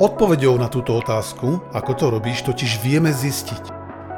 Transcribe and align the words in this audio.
Odpovedou 0.00 0.56
na 0.56 0.72
túto 0.72 0.96
otázku, 0.96 1.60
ako 1.76 1.92
to 1.92 2.06
robíš, 2.08 2.48
totiž 2.48 2.80
vieme 2.80 3.12
zistiť, 3.12 3.68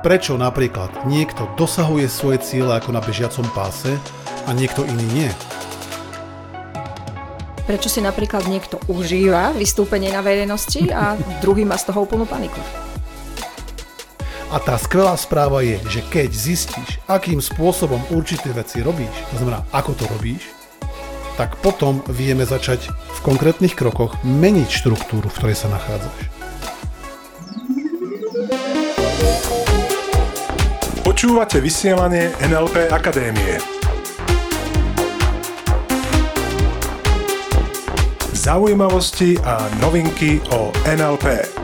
prečo 0.07 0.39
napríklad 0.39 1.11
niekto 1.11 1.51
dosahuje 1.59 2.07
svoje 2.07 2.39
ciele 2.47 2.79
ako 2.79 2.95
na 2.95 3.03
bežiacom 3.03 3.43
páse 3.51 3.99
a 4.47 4.55
niekto 4.55 4.87
iný 4.87 5.03
nie. 5.11 5.31
Prečo 7.67 7.91
si 7.91 7.99
napríklad 7.99 8.47
niekto 8.47 8.79
užíva 8.87 9.51
vystúpenie 9.51 10.15
na 10.15 10.23
verejnosti 10.23 10.95
a 10.95 11.19
druhý 11.43 11.67
má 11.67 11.75
z 11.75 11.91
toho 11.91 12.07
úplnú 12.07 12.23
paniku. 12.23 12.63
A 14.55 14.63
tá 14.63 14.79
skvelá 14.79 15.19
správa 15.19 15.67
je, 15.67 15.83
že 15.91 16.07
keď 16.07 16.31
zistíš, 16.31 17.03
akým 17.11 17.43
spôsobom 17.43 17.99
určité 18.15 18.55
veci 18.55 18.79
robíš, 18.79 19.11
to 19.35 19.43
znamená, 19.43 19.67
ako 19.75 19.99
to 19.99 20.07
robíš, 20.07 20.55
tak 21.35 21.59
potom 21.59 22.03
vieme 22.07 22.47
začať 22.47 22.91
v 22.91 23.19
konkrétnych 23.27 23.75
krokoch 23.75 24.15
meniť 24.23 24.69
štruktúru, 24.71 25.27
v 25.31 25.37
ktorej 25.39 25.57
sa 25.59 25.69
nachádzaš. 25.71 26.19
Počúvate 31.05 31.61
vysielanie 31.61 32.33
NLP 32.43 32.91
Akadémie. 32.91 33.61
Zaujímavosti 38.35 39.41
a 39.41 39.65
novinky 39.81 40.45
o 40.53 40.69
NLP. 40.85 41.64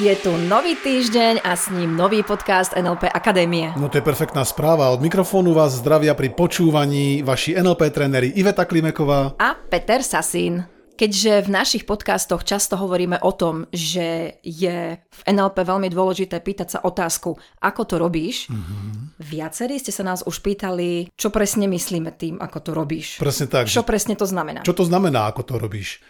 Je 0.00 0.16
tu 0.16 0.32
nový 0.48 0.80
týždeň 0.80 1.44
a 1.44 1.52
s 1.52 1.68
ním 1.68 1.92
nový 1.92 2.24
podcast 2.24 2.72
NLP 2.72 3.12
Akadémie. 3.12 3.76
No 3.76 3.92
to 3.92 4.00
je 4.00 4.08
perfektná 4.08 4.48
správa. 4.48 4.88
Od 4.96 5.04
mikrofónu 5.04 5.52
vás 5.52 5.76
zdravia 5.76 6.16
pri 6.16 6.32
počúvaní 6.32 7.20
vaši 7.20 7.52
NLP 7.60 7.92
tréneri 7.92 8.32
Iveta 8.32 8.64
Klimeková 8.64 9.36
a 9.36 9.52
Peter 9.52 10.00
Sasín. 10.00 10.64
Keďže 10.96 11.44
v 11.44 11.48
našich 11.52 11.84
podcastoch 11.84 12.48
často 12.48 12.80
hovoríme 12.80 13.20
o 13.20 13.32
tom, 13.36 13.68
že 13.76 14.40
je 14.40 14.96
v 14.96 15.20
NLP 15.28 15.68
veľmi 15.68 15.92
dôležité 15.92 16.40
pýtať 16.40 16.68
sa 16.76 16.78
otázku, 16.80 17.36
ako 17.60 17.82
to 17.84 18.00
robíš, 18.00 18.48
mm-hmm. 18.48 19.20
viacerí 19.20 19.76
ste 19.76 19.92
sa 19.92 20.00
nás 20.00 20.24
už 20.24 20.40
pýtali, 20.40 21.12
čo 21.12 21.28
presne 21.28 21.68
myslíme 21.68 22.16
tým, 22.16 22.40
ako 22.40 22.58
to 22.64 22.70
robíš. 22.72 23.20
Presne 23.20 23.52
tak. 23.52 23.68
Čo 23.68 23.84
presne 23.84 24.16
to 24.16 24.24
znamená? 24.24 24.64
Čo 24.64 24.80
to 24.80 24.88
znamená, 24.88 25.28
ako 25.28 25.44
to 25.44 25.54
robíš? 25.60 26.00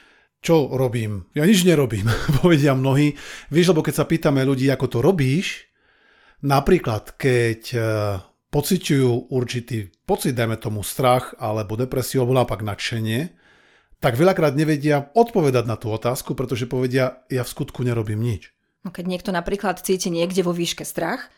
Čo 0.40 0.72
robím? 0.72 1.28
Ja 1.36 1.44
nič 1.44 1.68
nerobím, 1.68 2.08
povedia 2.40 2.72
mnohí. 2.72 3.14
Vieš, 3.52 3.76
lebo 3.76 3.84
keď 3.84 3.94
sa 4.00 4.08
pýtame 4.08 4.40
ľudí, 4.44 4.66
ako 4.72 4.86
to 4.88 4.98
robíš, 5.04 5.68
napríklad 6.40 7.16
keď 7.20 7.62
e, 7.76 7.78
pociťujú 8.48 9.30
určitý 9.30 9.92
pocit, 10.08 10.32
dajme 10.32 10.56
tomu 10.56 10.80
strach, 10.80 11.36
alebo 11.36 11.76
depresiu, 11.76 12.24
alebo 12.24 12.40
naopak 12.40 12.64
nadšenie, 12.64 13.36
tak 14.00 14.16
veľakrát 14.16 14.56
nevedia 14.56 15.12
odpovedať 15.12 15.64
na 15.68 15.76
tú 15.76 15.92
otázku, 15.92 16.32
pretože 16.32 16.64
povedia, 16.64 17.20
ja 17.28 17.44
v 17.44 17.52
skutku 17.52 17.84
nerobím 17.84 18.24
nič. 18.24 18.56
No 18.80 18.88
keď 18.88 19.04
niekto 19.12 19.30
napríklad 19.30 19.84
cíti 19.84 20.08
niekde 20.08 20.40
vo 20.40 20.56
výške 20.56 20.88
strach, 20.88 21.28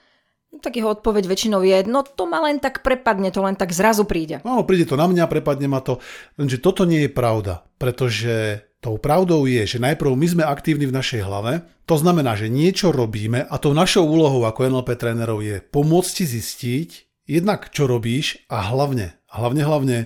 no 0.54 0.62
tak 0.62 0.78
jeho 0.78 0.94
odpoveď 0.94 1.26
väčšinou 1.26 1.66
je, 1.66 1.82
no 1.90 2.06
to 2.06 2.22
ma 2.30 2.38
len 2.46 2.62
tak 2.62 2.86
prepadne, 2.86 3.34
to 3.34 3.42
len 3.42 3.58
tak 3.58 3.74
zrazu 3.74 4.06
príde. 4.06 4.38
No, 4.46 4.62
príde 4.62 4.86
to 4.86 4.94
na 4.94 5.10
mňa, 5.10 5.26
prepadne 5.26 5.66
ma 5.66 5.82
to. 5.82 5.98
Lenže 6.38 6.62
toto 6.62 6.86
nie 6.86 7.10
je 7.10 7.10
pravda, 7.10 7.66
pretože 7.82 8.62
Tou 8.82 8.98
pravdou 8.98 9.46
je, 9.46 9.62
že 9.62 9.78
najprv 9.78 10.10
my 10.18 10.26
sme 10.26 10.42
aktívni 10.42 10.90
v 10.90 10.96
našej 10.98 11.22
hlave, 11.22 11.62
to 11.86 11.94
znamená, 11.94 12.34
že 12.34 12.50
niečo 12.50 12.90
robíme 12.90 13.46
a 13.46 13.54
tou 13.62 13.70
našou 13.70 14.02
úlohou 14.02 14.42
ako 14.42 14.66
NLP 14.66 14.98
trénerov 14.98 15.38
je 15.38 15.62
pomôcť 15.62 16.10
ti 16.10 16.24
zistiť 16.26 16.90
jednak 17.30 17.70
čo 17.70 17.86
robíš 17.86 18.42
a 18.50 18.58
hlavne, 18.74 19.14
hlavne, 19.30 19.62
hlavne, 19.62 19.98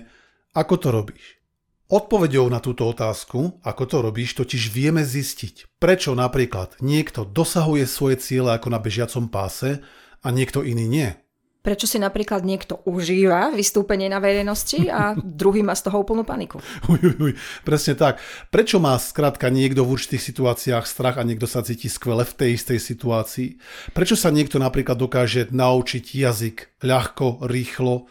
ako 0.53 0.73
to 0.77 0.93
robíš. 0.93 1.41
Odpovedou 1.89 2.45
na 2.53 2.61
túto 2.61 2.85
otázku, 2.85 3.65
ako 3.65 3.83
to 3.89 3.97
robíš, 4.05 4.37
totiž 4.37 4.69
vieme 4.69 5.01
zistiť, 5.01 5.81
prečo 5.81 6.13
napríklad 6.13 6.77
niekto 6.77 7.25
dosahuje 7.25 7.89
svoje 7.89 8.21
ciele 8.21 8.53
ako 8.53 8.69
na 8.69 8.77
bežiacom 8.77 9.25
páse 9.33 9.81
a 10.21 10.29
niekto 10.29 10.61
iný 10.61 10.85
nie 10.85 11.09
prečo 11.61 11.85
si 11.85 11.99
napríklad 11.99 12.47
niekto 12.47 12.79
užíva 12.87 13.51
vystúpenie 13.51 14.07
na 14.07 14.23
verejnosti 14.23 14.87
a 14.87 15.13
druhý 15.19 15.61
má 15.61 15.75
z 15.75 15.91
toho 15.91 15.99
úplnú 16.01 16.23
paniku. 16.23 16.63
Uj, 16.91 16.99
uj, 17.03 17.15
uj, 17.19 17.33
presne 17.67 17.99
tak. 17.99 18.23
Prečo 18.47 18.79
má 18.79 18.95
skrátka 18.95 19.51
niekto 19.51 19.83
v 19.83 19.99
určitých 19.99 20.23
situáciách 20.23 20.85
strach 20.87 21.19
a 21.19 21.27
niekto 21.27 21.43
sa 21.43 21.59
cíti 21.59 21.91
skvele 21.91 22.23
v 22.23 22.33
tej 22.33 22.49
istej 22.55 22.79
situácii? 22.79 23.49
Prečo 23.91 24.15
sa 24.15 24.31
niekto 24.31 24.57
napríklad 24.57 24.95
dokáže 24.95 25.51
naučiť 25.51 26.05
jazyk 26.15 26.57
ľahko, 26.81 27.43
rýchlo 27.43 28.07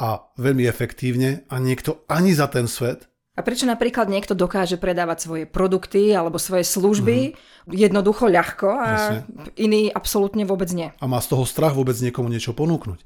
a 0.00 0.32
veľmi 0.40 0.64
efektívne 0.64 1.44
a 1.52 1.60
niekto 1.60 2.08
ani 2.08 2.32
za 2.32 2.48
ten 2.48 2.64
svet 2.64 3.09
a 3.40 3.46
prečo 3.46 3.64
napríklad 3.64 4.12
niekto 4.12 4.36
dokáže 4.36 4.76
predávať 4.76 5.18
svoje 5.24 5.44
produkty 5.48 6.12
alebo 6.12 6.36
svoje 6.36 6.68
služby 6.68 7.32
mm-hmm. 7.32 7.72
jednoducho 7.72 8.28
ľahko 8.28 8.68
a 8.68 8.88
Jasne. 8.92 9.18
iný 9.56 9.88
absolútne 9.88 10.44
vôbec 10.44 10.68
nie. 10.76 10.92
A 11.00 11.04
má 11.08 11.16
z 11.24 11.32
toho 11.32 11.48
strach 11.48 11.72
vôbec 11.72 11.96
niekomu 11.96 12.28
niečo 12.28 12.52
ponúknuť. 12.52 13.00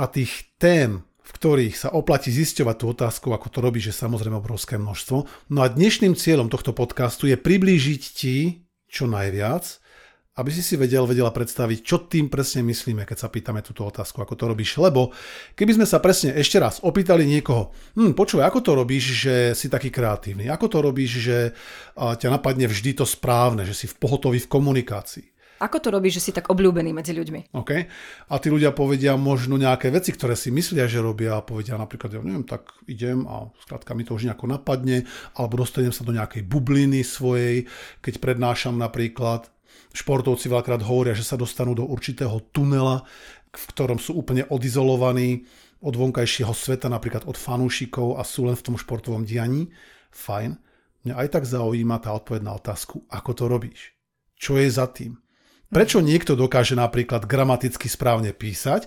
A 0.00 0.08
tých 0.08 0.48
tém, 0.56 1.04
v 1.04 1.30
ktorých 1.36 1.76
sa 1.76 1.92
oplatí 1.92 2.32
zisťovať 2.32 2.76
tú 2.80 2.84
otázku, 2.96 3.28
ako 3.28 3.52
to 3.52 3.58
robí, 3.60 3.84
že 3.84 3.92
samozrejme 3.92 4.40
obrovské 4.40 4.80
množstvo. 4.80 5.52
No 5.52 5.60
a 5.60 5.68
dnešným 5.68 6.16
cieľom 6.16 6.48
tohto 6.48 6.72
podcastu 6.72 7.28
je 7.28 7.36
priblížiť 7.36 8.02
ti 8.16 8.64
čo 8.88 9.04
najviac 9.04 9.83
aby 10.34 10.50
si 10.50 10.66
si 10.66 10.74
vedel, 10.74 11.06
vedela 11.06 11.30
predstaviť, 11.30 11.78
čo 11.86 12.10
tým 12.10 12.26
presne 12.26 12.66
myslíme, 12.66 13.06
keď 13.06 13.26
sa 13.26 13.28
pýtame 13.30 13.62
túto 13.62 13.86
otázku, 13.86 14.18
ako 14.18 14.34
to 14.34 14.44
robíš. 14.50 14.82
Lebo 14.82 15.14
keby 15.54 15.78
sme 15.78 15.86
sa 15.86 16.02
presne 16.02 16.34
ešte 16.34 16.58
raz 16.58 16.82
opýtali 16.82 17.22
niekoho, 17.22 17.70
hm, 17.94 18.18
počúvaj, 18.18 18.50
ako 18.50 18.60
to 18.60 18.72
robíš, 18.74 19.04
že 19.14 19.34
si 19.54 19.70
taký 19.70 19.94
kreatívny, 19.94 20.50
ako 20.50 20.66
to 20.66 20.78
robíš, 20.82 21.10
že 21.22 21.38
ťa 21.94 22.28
napadne 22.34 22.66
vždy 22.66 22.98
to 22.98 23.06
správne, 23.06 23.62
že 23.62 23.78
si 23.78 23.86
v 23.86 23.94
pohotoví 23.94 24.42
v 24.42 24.50
komunikácii. 24.50 25.26
Ako 25.62 25.78
to 25.78 25.94
robíš, 25.94 26.18
že 26.18 26.24
si 26.28 26.32
tak 26.34 26.50
obľúbený 26.50 26.90
medzi 26.90 27.14
ľuďmi? 27.14 27.54
OK. 27.54 27.70
A 28.26 28.34
tí 28.42 28.50
ľudia 28.50 28.74
povedia 28.74 29.14
možno 29.14 29.54
nejaké 29.54 29.88
veci, 29.94 30.10
ktoré 30.10 30.34
si 30.34 30.50
myslia, 30.50 30.90
že 30.90 30.98
robia 30.98 31.38
a 31.38 31.46
povedia 31.46 31.78
napríklad, 31.78 32.10
ja 32.10 32.20
neviem, 32.20 32.42
tak 32.42 32.74
idem 32.90 33.22
a 33.30 33.48
skrátka 33.62 33.94
mi 33.94 34.02
to 34.02 34.18
už 34.18 34.26
nejako 34.26 34.50
napadne, 34.50 35.06
alebo 35.38 35.62
dostanem 35.62 35.94
sa 35.94 36.02
do 36.02 36.10
nejakej 36.10 36.42
bubliny 36.42 37.06
svojej, 37.06 37.70
keď 38.02 38.18
prednášam 38.18 38.74
napríklad 38.76 39.46
Športovci 39.94 40.50
veľakrát 40.50 40.82
hovoria, 40.82 41.14
že 41.14 41.26
sa 41.26 41.38
dostanú 41.38 41.72
do 41.72 41.86
určitého 41.86 42.50
tunela, 42.50 43.06
v 43.54 43.64
ktorom 43.70 44.02
sú 44.02 44.18
úplne 44.18 44.44
odizolovaní 44.50 45.46
od 45.84 45.94
vonkajšieho 45.94 46.50
sveta, 46.50 46.90
napríklad 46.90 47.24
od 47.24 47.38
fanúšikov 47.38 48.18
a 48.18 48.26
sú 48.26 48.48
len 48.48 48.58
v 48.58 48.64
tom 48.64 48.76
športovom 48.76 49.22
dianí. 49.22 49.70
Fajn. 50.10 50.58
Mňa 51.04 51.14
aj 51.20 51.28
tak 51.28 51.44
zaujíma 51.44 52.00
tá 52.00 52.16
odpoveď 52.16 52.42
na 52.42 52.56
otázku, 52.56 53.04
ako 53.12 53.30
to 53.36 53.44
robíš. 53.44 53.80
Čo 54.40 54.56
je 54.56 54.68
za 54.72 54.88
tým? 54.88 55.23
Prečo 55.74 55.98
niekto 55.98 56.38
dokáže 56.38 56.78
napríklad 56.78 57.26
gramaticky 57.26 57.90
správne 57.90 58.30
písať 58.30 58.86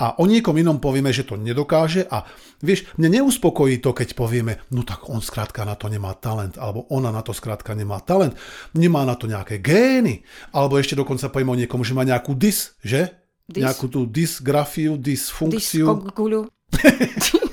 a 0.00 0.16
o 0.16 0.24
niekom 0.24 0.56
inom 0.56 0.80
povieme, 0.80 1.12
že 1.12 1.28
to 1.28 1.36
nedokáže 1.36 2.08
a 2.08 2.24
vieš, 2.64 2.88
mne 2.96 3.20
neuspokojí 3.20 3.84
to, 3.84 3.92
keď 3.92 4.16
povieme, 4.16 4.64
no 4.72 4.80
tak 4.80 5.12
on 5.12 5.20
skrátka 5.20 5.68
na 5.68 5.76
to 5.76 5.92
nemá 5.92 6.16
talent, 6.16 6.56
alebo 6.56 6.88
ona 6.88 7.12
na 7.12 7.20
to 7.20 7.36
skrátka 7.36 7.76
nemá 7.76 8.00
talent, 8.00 8.32
nemá 8.72 9.04
na 9.04 9.12
to 9.12 9.28
nejaké 9.28 9.60
gény, 9.60 10.24
alebo 10.56 10.80
ešte 10.80 10.96
dokonca 10.96 11.28
poviem 11.28 11.52
o 11.52 11.60
niekomu, 11.60 11.84
že 11.84 11.92
má 11.92 12.00
nejakú 12.08 12.32
dis, 12.32 12.72
že? 12.80 13.12
Dis. 13.44 13.60
Nejakú 13.60 13.92
tú 13.92 14.08
dysgrafiu, 14.08 14.96
dysfunkciu. 14.96 15.84
Diskoguľu. 15.84 16.48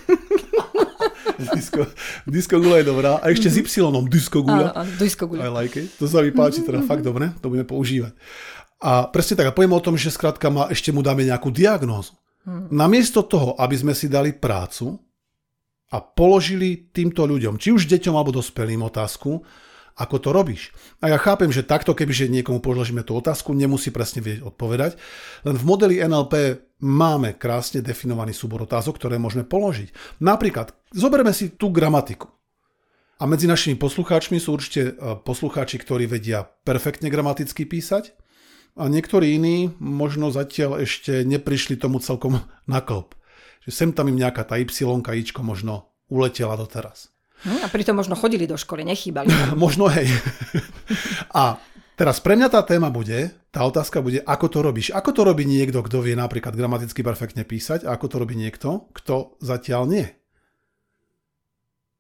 Disko, 1.40 1.88
diskogula 2.28 2.84
je 2.84 2.86
dobrá. 2.92 3.24
A 3.24 3.32
ešte 3.32 3.48
s 3.48 3.56
Y, 3.56 3.64
diskogula. 4.12 4.76
Áno, 4.76 4.92
diskogula. 5.00 5.48
I 5.48 5.50
like 5.50 5.80
it. 5.80 5.88
To 5.96 6.04
sa 6.04 6.20
mi 6.20 6.36
páči, 6.36 6.68
teda 6.68 6.84
fakt 6.84 7.00
dobre, 7.00 7.32
to 7.40 7.48
budeme 7.48 7.64
používať. 7.64 8.12
A 8.80 9.12
presne 9.12 9.36
tak, 9.36 9.52
a 9.52 9.56
poviem 9.56 9.76
o 9.76 9.84
tom, 9.84 10.00
že 10.00 10.12
skrátka 10.12 10.48
ma, 10.48 10.72
ešte 10.72 10.96
mu 10.96 11.04
dáme 11.04 11.28
nejakú 11.28 11.52
diagnózu. 11.52 12.16
Hmm. 12.48 12.72
Namiesto 12.72 13.28
toho, 13.28 13.60
aby 13.60 13.76
sme 13.76 13.92
si 13.92 14.08
dali 14.08 14.32
prácu 14.32 14.96
a 15.92 16.00
položili 16.00 16.88
týmto 16.96 17.28
ľuďom, 17.28 17.60
či 17.60 17.76
už 17.76 17.92
deťom 17.92 18.16
alebo 18.16 18.32
dospelým 18.32 18.80
otázku, 18.88 19.44
ako 20.00 20.16
to 20.24 20.30
robíš. 20.32 20.72
A 21.04 21.12
ja 21.12 21.20
chápem, 21.20 21.52
že 21.52 21.68
takto, 21.68 21.92
kebyže 21.92 22.32
niekomu 22.32 22.64
položíme 22.64 23.04
tú 23.04 23.20
otázku, 23.20 23.52
nemusí 23.52 23.92
presne 23.92 24.24
vedieť 24.24 24.48
odpovedať. 24.48 24.96
Len 25.44 25.60
v 25.60 25.68
modeli 25.68 26.00
NLP 26.00 26.64
máme 26.80 27.36
krásne 27.36 27.84
definovaný 27.84 28.32
súbor 28.32 28.64
otázok, 28.64 28.96
ktoré 28.96 29.20
môžeme 29.20 29.44
položiť. 29.44 29.92
Napríklad, 30.24 30.72
zoberme 30.96 31.36
si 31.36 31.52
tú 31.52 31.68
gramatiku. 31.68 32.32
A 33.20 33.28
medzi 33.28 33.52
našimi 33.52 33.76
poslucháčmi 33.76 34.40
sú 34.40 34.56
určite 34.56 34.96
e, 34.96 35.20
poslucháči, 35.20 35.76
ktorí 35.84 36.08
vedia 36.08 36.48
perfektne 36.48 37.12
gramaticky 37.12 37.68
písať 37.68 38.16
a 38.80 38.88
niektorí 38.88 39.36
iní 39.36 39.76
možno 39.84 40.32
zatiaľ 40.32 40.88
ešte 40.88 41.28
neprišli 41.28 41.76
tomu 41.76 42.00
celkom 42.00 42.40
na 42.64 42.80
klop. 42.80 43.12
Že 43.68 43.72
sem 43.76 43.90
tam 43.92 44.08
im 44.08 44.16
nejaká 44.16 44.48
tá 44.48 44.56
Y, 44.56 44.72
Ičko 45.04 45.44
možno 45.44 45.92
uletela 46.08 46.56
doteraz. 46.56 47.12
Hm, 47.44 47.60
a 47.64 47.68
pritom 47.68 48.00
možno 48.00 48.16
chodili 48.16 48.48
do 48.48 48.56
školy, 48.56 48.88
nechýbali. 48.88 49.28
možno 49.60 49.92
hej. 49.92 50.08
a 51.36 51.60
teraz 52.00 52.24
pre 52.24 52.40
mňa 52.40 52.48
tá 52.48 52.64
téma 52.64 52.88
bude, 52.88 53.36
tá 53.52 53.68
otázka 53.68 54.00
bude, 54.00 54.24
ako 54.24 54.48
to 54.48 54.60
robíš. 54.64 54.88
Ako 54.96 55.12
to 55.12 55.28
robí 55.28 55.44
niekto, 55.44 55.84
kto 55.84 56.00
vie 56.00 56.16
napríklad 56.16 56.56
gramaticky 56.56 57.04
perfektne 57.04 57.44
písať 57.44 57.84
a 57.84 58.00
ako 58.00 58.06
to 58.08 58.16
robí 58.24 58.40
niekto, 58.40 58.88
kto 58.96 59.36
zatiaľ 59.44 59.92
nie. 59.92 60.08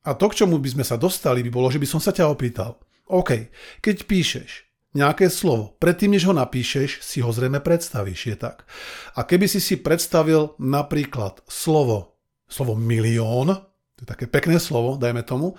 A 0.07 0.15
to, 0.15 0.31
k 0.31 0.43
čomu 0.43 0.63
by 0.63 0.79
sme 0.79 0.85
sa 0.87 0.95
dostali, 0.95 1.43
by 1.43 1.51
bolo, 1.51 1.67
že 1.67 1.79
by 1.79 1.87
som 1.87 1.99
sa 1.99 2.15
ťa 2.15 2.31
opýtal. 2.31 2.79
OK, 3.11 3.51
keď 3.83 4.07
píšeš 4.07 4.68
nejaké 4.93 5.29
slovo, 5.29 5.77
predtým, 5.77 6.17
než 6.17 6.25
ho 6.25 6.33
napíšeš, 6.33 7.05
si 7.05 7.21
ho 7.21 7.29
zrejme 7.29 7.61
predstavíš, 7.61 8.33
je 8.33 8.37
tak. 8.37 8.65
A 9.13 9.21
keby 9.21 9.45
si 9.45 9.61
si 9.61 9.77
predstavil 9.77 10.57
napríklad 10.57 11.45
slovo, 11.45 12.17
slovo 12.49 12.73
milión, 12.73 13.69
to 13.97 13.99
je 14.01 14.09
také 14.09 14.25
pekné 14.25 14.57
slovo, 14.57 14.97
dajme 14.97 15.21
tomu, 15.21 15.53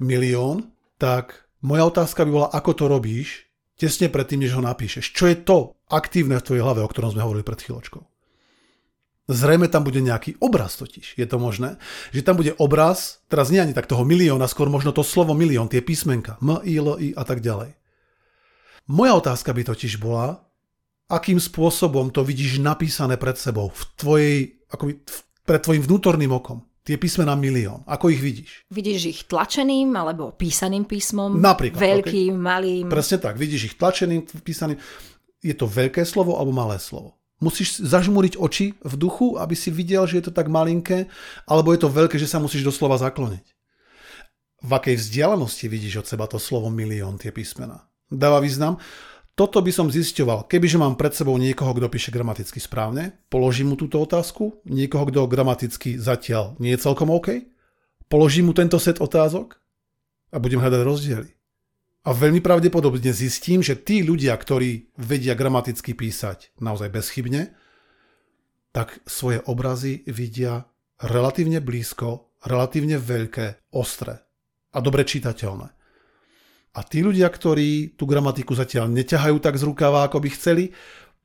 milión, 0.00 0.72
tak 0.96 1.50
moja 1.60 1.84
otázka 1.84 2.24
by 2.24 2.30
bola, 2.32 2.48
ako 2.48 2.70
to 2.72 2.84
robíš, 2.88 3.28
tesne 3.76 4.12
predtým, 4.12 4.44
než 4.44 4.56
ho 4.56 4.62
napíšeš. 4.64 5.12
Čo 5.12 5.24
je 5.28 5.36
to 5.40 5.56
aktívne 5.88 6.36
v 6.40 6.44
tvojej 6.44 6.64
hlave, 6.64 6.84
o 6.84 6.88
ktorom 6.88 7.12
sme 7.12 7.24
hovorili 7.24 7.44
pred 7.44 7.60
chvíľočkou? 7.60 8.04
Zrejme 9.30 9.70
tam 9.70 9.86
bude 9.86 10.02
nejaký 10.02 10.42
obraz 10.42 10.74
totiž. 10.74 11.14
Je 11.14 11.22
to 11.22 11.38
možné? 11.38 11.78
Že 12.10 12.26
tam 12.26 12.34
bude 12.34 12.52
obraz, 12.58 13.22
teraz 13.30 13.48
nie 13.54 13.62
ani 13.62 13.70
tak 13.70 13.86
toho 13.86 14.02
milióna, 14.02 14.50
skôr 14.50 14.66
možno 14.66 14.90
to 14.90 15.06
slovo 15.06 15.38
milión, 15.38 15.70
tie 15.70 15.80
písmenka. 15.80 16.34
M, 16.42 16.58
I, 16.66 16.82
L, 16.82 16.98
I 16.98 17.14
a 17.14 17.22
tak 17.22 17.38
ďalej. 17.38 17.79
Moja 18.90 19.14
otázka 19.14 19.54
by 19.54 19.62
totiž 19.70 20.02
bola, 20.02 20.42
akým 21.06 21.38
spôsobom 21.38 22.10
to 22.10 22.26
vidíš 22.26 22.58
napísané 22.58 23.14
pred 23.14 23.38
sebou, 23.38 23.70
v 23.70 23.82
tvojej, 23.94 24.36
akoby, 24.66 24.98
pred 25.46 25.60
tvojim 25.62 25.82
vnútorným 25.86 26.34
okom. 26.34 26.66
Tie 26.82 26.98
písmená 26.98 27.38
milión. 27.38 27.86
Ako 27.86 28.10
ich 28.10 28.18
vidíš? 28.18 28.66
Vidíš 28.66 29.00
ich 29.06 29.20
tlačeným 29.30 29.94
alebo 29.94 30.34
písaným 30.34 30.88
písmom? 30.90 31.38
Napríklad. 31.38 31.78
Veľkým, 31.78 32.34
okay. 32.34 32.42
malým? 32.50 32.84
Presne 32.90 33.22
tak. 33.22 33.38
Vidíš 33.38 33.70
ich 33.70 33.74
tlačeným, 33.78 34.26
písaným. 34.42 34.80
Je 35.38 35.54
to 35.54 35.70
veľké 35.70 36.02
slovo 36.02 36.34
alebo 36.40 36.50
malé 36.50 36.82
slovo? 36.82 37.14
Musíš 37.38 37.78
zažmúriť 37.84 38.42
oči 38.42 38.74
v 38.74 38.94
duchu, 38.98 39.38
aby 39.38 39.54
si 39.54 39.70
videl, 39.70 40.02
že 40.08 40.18
je 40.18 40.24
to 40.28 40.32
tak 40.34 40.50
malinké, 40.50 41.06
alebo 41.46 41.70
je 41.70 41.80
to 41.84 41.92
veľké, 41.92 42.18
že 42.18 42.26
sa 42.26 42.42
musíš 42.42 42.66
doslova 42.66 42.98
zakloniť. 42.98 43.46
V 44.60 44.70
akej 44.72 44.98
vzdialenosti 44.98 45.70
vidíš 45.70 46.04
od 46.04 46.06
seba 46.10 46.26
to 46.26 46.42
slovo 46.42 46.68
milión, 46.72 47.16
tie 47.16 47.32
písmena? 47.32 47.89
Dáva 48.10 48.42
význam? 48.42 48.76
Toto 49.38 49.62
by 49.64 49.72
som 49.72 49.88
zisťoval, 49.88 50.50
kebyže 50.50 50.76
mám 50.76 51.00
pred 51.00 51.16
sebou 51.16 51.32
niekoho, 51.40 51.72
kto 51.72 51.88
píše 51.88 52.12
gramaticky 52.12 52.60
správne, 52.60 53.16
položím 53.32 53.72
mu 53.72 53.76
túto 53.78 53.96
otázku, 54.02 54.60
niekoho, 54.68 55.08
kto 55.08 55.30
gramaticky 55.30 55.96
zatiaľ 55.96 56.60
nie 56.60 56.76
je 56.76 56.82
celkom 56.84 57.08
OK, 57.08 57.48
položím 58.12 58.50
mu 58.50 58.52
tento 58.52 58.76
set 58.76 59.00
otázok 59.00 59.56
a 60.34 60.36
budem 60.36 60.60
hľadať 60.60 60.82
rozdiely. 60.84 61.30
A 62.04 62.10
veľmi 62.12 62.44
pravdepodobne 62.44 63.12
zistím, 63.16 63.64
že 63.64 63.80
tí 63.80 64.04
ľudia, 64.04 64.36
ktorí 64.36 64.92
vedia 65.00 65.32
gramaticky 65.32 65.96
písať 65.96 66.52
naozaj 66.60 66.92
bezchybne, 66.92 67.56
tak 68.76 69.00
svoje 69.08 69.40
obrazy 69.48 70.04
vidia 70.04 70.68
relatívne 71.00 71.64
blízko, 71.64 72.36
relatívne 72.44 73.00
veľké, 73.00 73.72
ostré 73.72 74.20
a 74.72 74.78
dobre 74.84 75.08
čitateľné. 75.08 75.79
A 76.70 76.86
tí 76.86 77.02
ľudia, 77.02 77.26
ktorí 77.26 77.98
tú 77.98 78.06
gramatiku 78.06 78.54
zatiaľ 78.54 78.86
neťahajú 78.94 79.42
tak 79.42 79.58
z 79.58 79.66
rukava, 79.66 80.06
ako 80.06 80.22
by 80.22 80.28
chceli, 80.30 80.64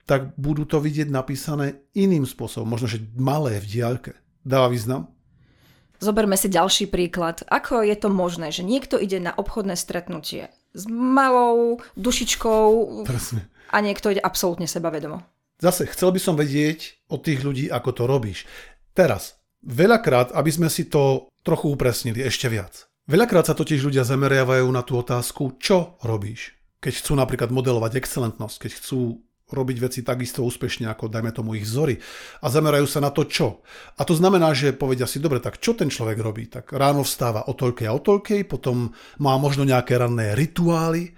tak 0.06 0.33
budú 0.38 0.65
to 0.65 0.81
vidieť 0.81 1.09
napísané 1.09 1.86
iným 1.94 2.25
spôsobom, 2.25 2.69
možno 2.69 2.89
že 2.89 3.01
malé 3.18 3.62
v 3.62 3.77
diaľke. 3.77 4.12
Dáva 4.45 4.69
význam? 4.69 5.09
Zoberme 5.97 6.38
si 6.38 6.50
ďalší 6.50 6.89
príklad. 6.89 7.42
Ako 7.50 7.81
je 7.81 7.95
to 7.97 8.09
možné, 8.13 8.53
že 8.53 8.62
niekto 8.62 9.01
ide 9.01 9.18
na 9.18 9.33
obchodné 9.33 9.74
stretnutie 9.74 10.53
s 10.75 10.86
malou 10.92 11.81
dušičkou 11.95 13.06
Presne. 13.07 13.47
a 13.71 13.77
niekto 13.80 14.12
ide 14.12 14.21
absolútne 14.21 14.69
sebavedomo. 14.69 15.24
Zase, 15.57 15.88
chcel 15.88 16.12
by 16.12 16.19
som 16.19 16.36
vedieť 16.36 17.07
od 17.07 17.24
tých 17.24 17.39
ľudí, 17.42 17.65
ako 17.71 17.89
to 17.95 18.03
robíš. 18.06 18.44
Teraz, 18.92 19.39
veľakrát, 19.63 20.36
aby 20.36 20.51
sme 20.51 20.68
si 20.68 20.92
to 20.92 21.31
trochu 21.47 21.71
upresnili 21.71 22.19
ešte 22.21 22.51
viac. 22.51 22.92
Veľakrát 23.06 23.46
sa 23.46 23.54
totiž 23.54 23.86
ľudia 23.86 24.02
zameriavajú 24.02 24.66
na 24.74 24.81
tú 24.81 24.98
otázku, 24.98 25.62
čo 25.62 26.02
robíš. 26.02 26.57
Keď 26.81 26.94
chcú 27.06 27.13
napríklad 27.13 27.54
modelovať 27.54 28.02
excelentnosť, 28.02 28.66
keď 28.66 28.72
chcú 28.81 29.22
robiť 29.46 29.78
veci 29.78 30.00
takisto 30.02 30.42
úspešne 30.42 30.90
ako, 30.90 31.06
dajme 31.06 31.30
tomu, 31.30 31.54
ich 31.54 31.69
vzory. 31.69 32.02
A 32.42 32.50
zamerajú 32.50 32.90
sa 32.90 32.98
na 32.98 33.13
to, 33.13 33.30
čo. 33.30 33.62
A 33.94 34.02
to 34.10 34.18
znamená, 34.18 34.57
že 34.57 34.74
povedia 34.74 35.06
si, 35.06 35.22
dobre, 35.22 35.38
tak 35.38 35.62
čo 35.62 35.78
ten 35.78 35.94
človek 35.94 36.18
robí? 36.18 36.50
Tak 36.50 36.74
ráno 36.74 37.06
vstáva 37.06 37.46
o 37.46 37.54
toľkej 37.54 37.86
a 37.86 37.94
o 37.94 38.02
toľkej, 38.02 38.42
potom 38.50 38.90
má 39.22 39.38
možno 39.38 39.69
nejaké 39.69 40.02
ranné 40.02 40.34
rituály, 40.34 41.13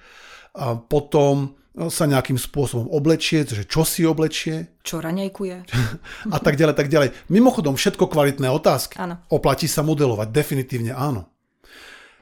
a 0.57 0.73
potom 0.75 1.53
sa 1.93 2.09
nejakým 2.09 2.41
spôsobom 2.41 2.89
oblečie, 2.89 3.45
že 3.45 3.69
čo 3.69 3.85
si 3.85 4.01
oblečie. 4.01 4.81
Čo 4.81 4.97
raňajkuje. 4.97 5.55
a 6.35 6.37
tak 6.41 6.57
ďalej, 6.57 6.73
tak 6.73 6.89
ďalej. 6.89 7.13
Mimochodom, 7.29 7.77
všetko 7.77 8.09
kvalitné 8.09 8.49
otázky. 8.49 8.97
Áno. 8.97 9.21
Oplatí 9.29 9.69
sa 9.69 9.85
modelovať, 9.85 10.33
definitívne 10.33 10.97
áno. 10.97 11.36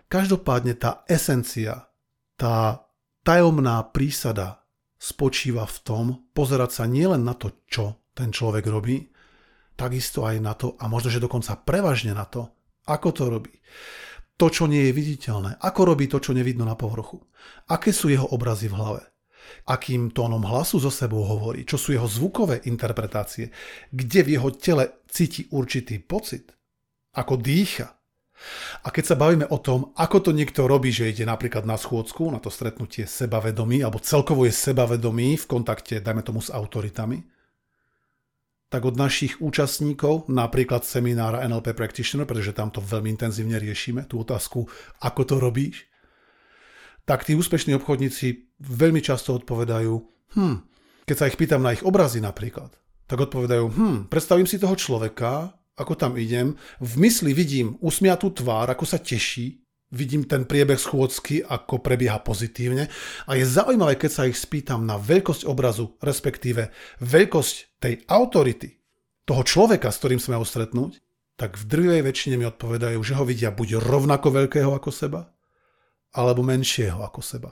Každopádne 0.05 0.77
tá 0.77 1.01
esencia, 1.09 1.89
tá 2.37 2.85
tajomná 3.25 3.81
prísada 3.89 4.65
spočíva 5.01 5.65
v 5.65 5.77
tom 5.81 6.05
pozerať 6.33 6.71
sa 6.71 6.85
nielen 6.85 7.25
na 7.25 7.33
to, 7.33 7.65
čo 7.65 8.05
ten 8.15 8.31
človek 8.31 8.65
robí, 8.69 9.11
takisto 9.75 10.23
aj 10.23 10.35
na 10.39 10.53
to, 10.55 10.79
a 10.79 10.87
možno, 10.87 11.11
že 11.11 11.19
dokonca 11.19 11.59
prevažne 11.59 12.15
na 12.15 12.23
to, 12.23 12.47
ako 12.87 13.09
to 13.11 13.23
robí. 13.27 13.53
To, 14.35 14.51
čo 14.51 14.67
nie 14.67 14.91
je 14.91 14.97
viditeľné. 14.97 15.63
Ako 15.63 15.95
robí 15.95 16.11
to, 16.11 16.19
čo 16.19 16.35
nevidno 16.35 16.67
na 16.67 16.75
povrchu. 16.75 17.23
Aké 17.71 17.95
sú 17.95 18.11
jeho 18.11 18.27
obrazy 18.35 18.67
v 18.67 18.75
hlave. 18.75 19.03
Akým 19.71 20.11
tónom 20.11 20.43
hlasu 20.43 20.75
so 20.75 20.91
sebou 20.91 21.23
hovorí. 21.23 21.63
Čo 21.63 21.79
sú 21.79 21.95
jeho 21.95 22.03
zvukové 22.03 22.67
interpretácie. 22.67 23.47
Kde 23.95 24.19
v 24.27 24.31
jeho 24.35 24.49
tele 24.59 24.99
cíti 25.07 25.47
určitý 25.55 26.03
pocit. 26.03 26.51
Ako 27.15 27.39
dýcha. 27.39 27.94
A 28.83 28.91
keď 28.91 29.03
sa 29.13 29.15
bavíme 29.15 29.47
o 29.47 29.57
tom, 29.57 29.95
ako 29.95 30.29
to 30.29 30.31
niekto 30.35 30.67
robí, 30.67 30.91
že 30.91 31.09
ide 31.09 31.23
napríklad 31.23 31.63
na 31.63 31.79
schôdzku, 31.79 32.29
na 32.29 32.43
to 32.43 32.51
stretnutie 32.51 33.07
sebavedomí, 33.07 33.81
alebo 33.81 34.03
celkovo 34.03 34.43
je 34.43 34.53
sebavedomí 34.53 35.39
v 35.39 35.45
kontakte, 35.49 36.03
dajme 36.03 36.21
tomu, 36.21 36.43
s 36.43 36.51
autoritami, 36.51 37.23
tak 38.69 38.83
od 38.83 38.99
našich 38.99 39.39
účastníkov, 39.39 40.27
napríklad 40.27 40.83
seminára 40.83 41.47
NLP 41.47 41.71
Practitioner, 41.77 42.27
pretože 42.27 42.51
tam 42.51 42.73
to 42.73 42.83
veľmi 42.83 43.07
intenzívne 43.07 43.55
riešime, 43.55 44.03
tú 44.03 44.19
otázku, 44.19 44.67
ako 44.99 45.21
to 45.23 45.35
robíš, 45.39 45.87
tak 47.07 47.23
tí 47.23 47.37
úspešní 47.37 47.77
obchodníci 47.77 48.57
veľmi 48.59 48.99
často 48.99 49.37
odpovedajú, 49.37 49.93
hm, 50.35 50.57
keď 51.05 51.15
sa 51.15 51.29
ich 51.29 51.37
pýtam 51.37 51.61
na 51.61 51.71
ich 51.71 51.85
obrazy 51.85 52.19
napríklad, 52.19 52.73
tak 53.05 53.21
odpovedajú, 53.21 53.65
hm, 53.69 53.97
predstavím 54.11 54.49
si 54.49 54.59
toho 54.59 54.73
človeka, 54.73 55.53
ako 55.75 55.93
tam 55.99 56.15
idem, 56.15 56.55
v 56.79 56.93
mysli 57.03 57.35
vidím 57.35 57.75
usmiatú 57.83 58.31
tvár, 58.31 58.71
ako 58.71 58.87
sa 58.87 58.99
teší, 58.99 59.59
vidím 59.91 60.27
ten 60.27 60.47
priebeh 60.47 60.79
schôdzky, 60.79 61.45
ako 61.45 61.83
prebieha 61.83 62.19
pozitívne. 62.19 62.87
A 63.27 63.31
je 63.35 63.45
zaujímavé, 63.47 63.99
keď 63.99 64.11
sa 64.11 64.27
ich 64.27 64.39
spýtam 64.39 64.83
na 64.87 64.99
veľkosť 64.99 65.47
obrazu, 65.47 65.95
respektíve 65.99 66.71
veľkosť 67.03 67.55
tej 67.79 68.03
autority, 68.07 68.81
toho 69.25 69.41
človeka, 69.41 69.89
s 69.89 69.99
ktorým 69.99 70.21
sme 70.21 70.37
ho 70.37 70.45
stretnúť, 70.45 71.01
tak 71.35 71.59
v 71.59 71.67
drvivej 71.67 72.01
väčšine 72.07 72.35
mi 72.39 72.47
odpovedajú, 72.47 72.99
že 73.03 73.17
ho 73.19 73.27
vidia 73.27 73.51
buď 73.51 73.83
rovnako 73.83 74.31
veľkého 74.31 74.71
ako 74.71 74.91
seba, 74.93 75.27
alebo 76.15 76.45
menšieho 76.45 77.03
ako 77.03 77.19
seba. 77.19 77.51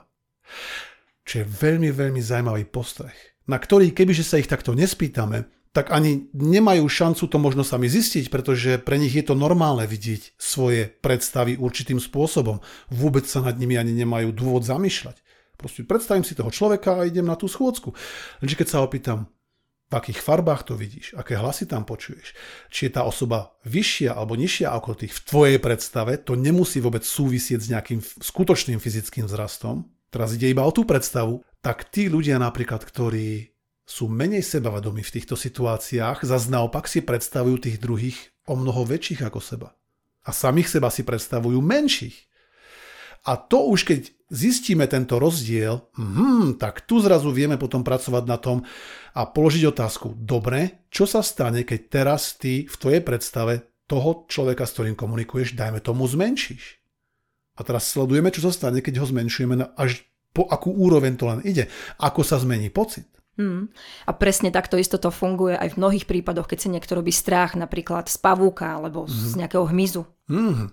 Čo 1.24 1.44
je 1.44 1.46
veľmi, 1.48 1.92
veľmi 1.92 2.20
zaujímavý 2.20 2.64
postreh, 2.68 3.16
na 3.44 3.60
ktorý, 3.60 3.92
kebyže 3.92 4.24
sa 4.24 4.40
ich 4.40 4.48
takto 4.48 4.72
nespýtame, 4.72 5.44
tak 5.74 5.90
ani 5.90 6.30
nemajú 6.30 6.86
šancu 6.86 7.26
to 7.26 7.36
možno 7.42 7.66
sami 7.66 7.90
zistiť, 7.90 8.30
pretože 8.30 8.78
pre 8.78 8.94
nich 8.94 9.10
je 9.10 9.26
to 9.26 9.34
normálne 9.34 9.82
vidieť 9.90 10.38
svoje 10.38 10.86
predstavy 11.02 11.58
určitým 11.58 11.98
spôsobom. 11.98 12.62
Vôbec 12.94 13.26
sa 13.26 13.42
nad 13.42 13.58
nimi 13.58 13.74
ani 13.74 13.90
nemajú 13.90 14.30
dôvod 14.30 14.62
zamýšľať. 14.62 15.18
Proste 15.58 15.82
predstavím 15.82 16.22
si 16.22 16.38
toho 16.38 16.54
človeka 16.54 17.02
a 17.02 17.10
idem 17.10 17.26
na 17.26 17.34
tú 17.34 17.50
schôdzku. 17.50 17.90
Lenže 18.38 18.54
keď 18.54 18.68
sa 18.70 18.86
opýtam, 18.86 19.26
v 19.90 19.94
akých 19.98 20.22
farbách 20.22 20.62
to 20.70 20.74
vidíš, 20.78 21.18
aké 21.18 21.38
hlasy 21.38 21.66
tam 21.66 21.82
počuješ, 21.82 22.34
či 22.70 22.88
je 22.88 22.94
tá 22.94 23.02
osoba 23.02 23.58
vyššia 23.66 24.14
alebo 24.14 24.34
nižšia 24.38 24.70
ako 24.70 24.94
tých 24.94 25.12
v 25.12 25.24
tvojej 25.26 25.58
predstave, 25.58 26.18
to 26.22 26.38
nemusí 26.38 26.78
vôbec 26.78 27.02
súvisieť 27.02 27.60
s 27.60 27.70
nejakým 27.70 28.00
skutočným 28.02 28.78
fyzickým 28.78 29.26
vzrastom, 29.26 29.90
teraz 30.10 30.34
ide 30.34 30.50
iba 30.50 30.66
o 30.66 30.72
tú 30.74 30.86
predstavu, 30.86 31.42
tak 31.62 31.90
tí 31.90 32.10
ľudia 32.10 32.40
napríklad, 32.42 32.82
ktorí 32.82 33.53
sú 33.84 34.08
menej 34.08 34.40
sebavedomí 34.40 35.04
v 35.04 35.14
týchto 35.20 35.36
situáciách, 35.36 36.24
zase 36.24 36.48
naopak 36.48 36.88
si 36.88 37.04
predstavujú 37.04 37.68
tých 37.68 37.76
druhých 37.76 38.18
o 38.48 38.56
mnoho 38.56 38.88
väčších 38.88 39.24
ako 39.24 39.40
seba. 39.40 39.68
A 40.24 40.32
samých 40.32 40.72
seba 40.72 40.88
si 40.88 41.04
predstavujú 41.04 41.60
menších. 41.60 42.16
A 43.28 43.36
to 43.36 43.68
už 43.68 43.88
keď 43.88 44.00
zistíme 44.28 44.84
tento 44.88 45.20
rozdiel, 45.20 45.84
hmm, 45.96 46.56
tak 46.60 46.84
tu 46.84 47.00
zrazu 47.00 47.28
vieme 47.32 47.60
potom 47.60 47.84
pracovať 47.84 48.24
na 48.24 48.36
tom 48.40 48.64
a 49.16 49.22
položiť 49.28 49.64
otázku, 49.68 50.16
dobre, 50.16 50.88
čo 50.88 51.04
sa 51.04 51.20
stane, 51.20 51.64
keď 51.64 51.80
teraz 51.88 52.36
ty 52.36 52.64
v 52.64 52.76
tvojej 52.76 53.02
predstave 53.04 53.68
toho 53.84 54.24
človeka, 54.28 54.64
s 54.64 54.74
ktorým 54.76 54.96
komunikuješ, 54.96 55.56
dajme 55.56 55.80
tomu, 55.84 56.08
zmenšíš. 56.08 56.80
A 57.54 57.60
teraz 57.62 57.86
sledujeme, 57.86 58.32
čo 58.34 58.42
sa 58.42 58.52
stane, 58.52 58.80
keď 58.80 59.04
ho 59.04 59.06
zmenšujeme 59.06 59.76
až 59.76 60.02
po 60.34 60.50
akú 60.50 60.74
úroveň 60.74 61.14
to 61.14 61.30
len 61.30 61.40
ide. 61.46 61.70
Ako 62.02 62.26
sa 62.26 62.42
zmení 62.42 62.66
pocit. 62.74 63.06
Hmm. 63.34 63.66
A 64.06 64.14
presne 64.14 64.54
takto 64.54 64.78
isto 64.78 64.94
to 64.94 65.10
funguje 65.10 65.58
aj 65.58 65.74
v 65.74 65.78
mnohých 65.82 66.06
prípadoch, 66.06 66.46
keď 66.46 66.58
si 66.58 66.68
niekto 66.70 66.94
robí 66.94 67.10
strach, 67.10 67.58
napríklad 67.58 68.06
z 68.06 68.14
pavúka 68.22 68.78
alebo 68.78 69.04
mm. 69.04 69.10
z 69.10 69.32
mhm. 69.34 69.38
nejakého 69.42 69.64
hmyzu. 69.74 70.02
Mm. 70.30 70.70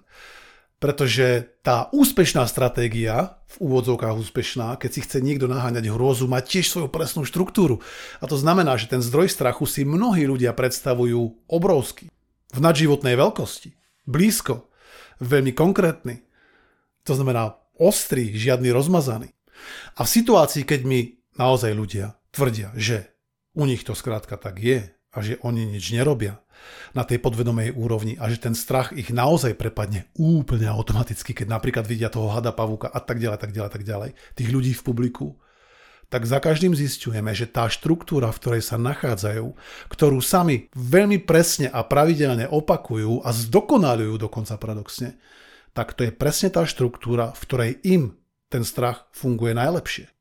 Pretože 0.81 1.45
tá 1.61 1.93
úspešná 1.93 2.41
stratégia, 2.49 3.37
v 3.53 3.69
úvodzovkách 3.69 4.17
úspešná, 4.17 4.81
keď 4.81 4.89
si 4.89 5.01
chce 5.05 5.21
niekto 5.21 5.45
naháňať 5.45 5.93
hrôzu, 5.93 6.25
má 6.25 6.41
tiež 6.41 6.73
svoju 6.73 6.89
presnú 6.89 7.21
štruktúru. 7.21 7.85
A 8.17 8.25
to 8.25 8.33
znamená, 8.33 8.81
že 8.81 8.89
ten 8.89 8.97
zdroj 8.97 9.29
strachu 9.29 9.69
si 9.69 9.85
mnohí 9.85 10.25
ľudia 10.25 10.57
predstavujú 10.57 11.45
obrovský, 11.45 12.09
v 12.49 12.59
nadživotnej 12.59 13.13
veľkosti, 13.13 13.77
blízko, 14.09 14.73
veľmi 15.21 15.53
konkrétny. 15.53 16.25
To 17.05 17.13
znamená 17.13 17.61
ostrý, 17.77 18.33
žiadny 18.33 18.73
rozmazaný. 18.73 19.29
A 19.97 20.01
v 20.01 20.09
situácii, 20.09 20.65
keď 20.65 20.81
mi 20.81 21.21
naozaj 21.37 21.77
ľudia 21.77 22.17
tvrdia, 22.31 22.71
že 22.75 23.11
u 23.55 23.67
nich 23.67 23.83
to 23.83 23.95
skrátka 23.95 24.39
tak 24.39 24.59
je 24.59 24.87
a 25.11 25.17
že 25.19 25.39
oni 25.43 25.75
nič 25.75 25.91
nerobia, 25.91 26.39
na 26.91 27.03
tej 27.07 27.19
podvedomej 27.19 27.75
úrovni 27.75 28.15
a 28.19 28.27
že 28.27 28.41
ten 28.41 28.55
strach 28.55 28.91
ich 28.95 29.11
naozaj 29.11 29.55
prepadne 29.55 30.07
úplne 30.15 30.67
automaticky, 30.67 31.35
keď 31.35 31.47
napríklad 31.51 31.85
vidia 31.87 32.11
toho 32.11 32.31
hada 32.31 32.51
pavúka 32.51 32.91
a 32.91 32.99
tak 32.99 33.19
ďalej, 33.19 33.39
tak 33.39 33.51
ďalej, 33.51 33.71
tak 33.71 33.83
ďalej, 33.83 34.09
tých 34.35 34.49
ľudí 34.51 34.71
v 34.75 34.85
publiku, 34.85 35.27
tak 36.11 36.27
za 36.27 36.43
každým 36.43 36.75
zistujeme, 36.75 37.31
že 37.31 37.47
tá 37.47 37.71
štruktúra, 37.71 38.35
v 38.35 38.39
ktorej 38.43 38.63
sa 38.67 38.75
nachádzajú, 38.75 39.55
ktorú 39.87 40.19
sami 40.19 40.67
veľmi 40.75 41.23
presne 41.23 41.71
a 41.71 41.87
pravidelne 41.87 42.51
opakujú 42.51 43.23
a 43.23 43.31
zdokonalujú 43.31 44.19
dokonca 44.19 44.59
paradoxne, 44.59 45.15
tak 45.71 45.95
to 45.95 46.03
je 46.03 46.11
presne 46.11 46.51
tá 46.51 46.67
štruktúra, 46.67 47.31
v 47.31 47.41
ktorej 47.47 47.71
im 47.87 48.03
ten 48.51 48.67
strach 48.67 49.07
funguje 49.15 49.55
najlepšie. 49.55 50.11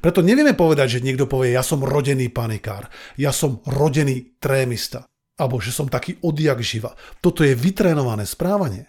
Preto 0.00 0.20
nevieme 0.20 0.52
povedať, 0.52 0.98
že 0.98 1.04
niekto 1.04 1.28
povie, 1.28 1.56
ja 1.56 1.64
som 1.64 1.80
rodený 1.80 2.28
panikár, 2.30 2.92
ja 3.16 3.32
som 3.32 3.64
rodený 3.64 4.36
trémista 4.40 5.08
alebo 5.34 5.58
že 5.58 5.74
som 5.74 5.90
taký 5.90 6.18
odjak 6.22 6.62
živa. 6.62 6.94
Toto 7.18 7.42
je 7.42 7.58
vytrénované 7.58 8.22
správanie. 8.22 8.86